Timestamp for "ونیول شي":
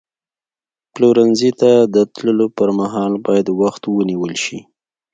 3.87-4.59